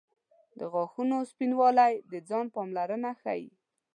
[0.59, 3.47] •د غاښونو سپینوالی د ځان پاملرنه ښيي.